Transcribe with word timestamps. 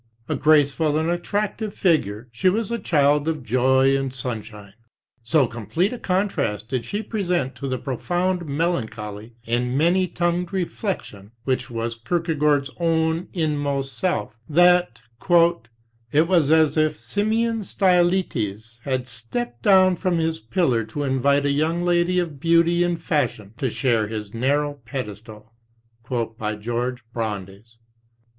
A 0.27 0.33
graceful 0.35 0.97
and 0.97 1.11
attractive 1.11 1.75
figure, 1.75 2.27
she 2.31 2.49
was 2.49 2.71
a 2.71 2.79
child 2.79 3.27
of 3.27 3.43
joy 3.43 3.95
and 3.95 4.11
sunshine. 4.11 4.73
So 5.21 5.45
complete 5.45 5.93
a 5.93 5.99
contrast 5.99 6.69
did 6.69 6.85
she 6.85 7.03
present 7.03 7.53
to 7.57 7.67
the 7.67 7.77
profound 7.77 8.47
melancholy 8.47 9.35
and 9.45 9.77
many 9.77 10.07
tongued 10.07 10.51
reflection 10.51 11.33
which 11.43 11.69
was 11.69 11.93
Kierkegaard's 11.93 12.71
own 12.77 13.27
inmost 13.31 13.95
self, 13.95 14.33
that 14.49 15.03
"it 16.11 16.27
was 16.27 16.49
as 16.49 16.77
if 16.77 16.97
Simeon 16.97 17.63
Stylites 17.63 18.79
had 18.83 19.07
stepped 19.07 19.61
down 19.61 19.95
from 19.97 20.17
his 20.17 20.39
pillar 20.39 20.83
to 20.85 21.03
invite 21.03 21.45
a 21.45 21.51
young 21.51 21.83
lady 21.83 22.17
of 22.17 22.39
beauty 22.39 22.83
and 22.83 22.99
fashion 22.99 23.53
to 23.59 23.69
share 23.69 24.07
his 24.07 24.33
narrow 24.33 24.79
pedestal." 24.83 25.53
(Georg 26.09 27.01
Brandes). 27.13 27.77